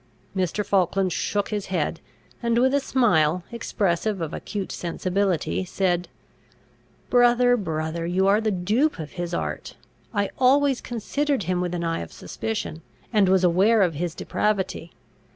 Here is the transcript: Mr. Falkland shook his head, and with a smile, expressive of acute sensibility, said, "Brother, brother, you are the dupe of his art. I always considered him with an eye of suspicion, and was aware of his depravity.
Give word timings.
Mr. 0.35 0.65
Falkland 0.65 1.13
shook 1.13 1.49
his 1.49 1.67
head, 1.67 1.99
and 2.41 2.57
with 2.57 2.73
a 2.73 2.79
smile, 2.79 3.43
expressive 3.51 4.19
of 4.19 4.33
acute 4.33 4.71
sensibility, 4.71 5.63
said, 5.63 6.07
"Brother, 7.11 7.55
brother, 7.55 8.07
you 8.07 8.25
are 8.27 8.41
the 8.41 8.49
dupe 8.49 8.97
of 8.97 9.11
his 9.11 9.31
art. 9.31 9.75
I 10.11 10.31
always 10.39 10.81
considered 10.81 11.43
him 11.43 11.61
with 11.61 11.75
an 11.75 11.83
eye 11.83 11.99
of 12.01 12.11
suspicion, 12.11 12.81
and 13.13 13.29
was 13.29 13.43
aware 13.43 13.83
of 13.83 13.93
his 13.93 14.15
depravity. 14.15 14.91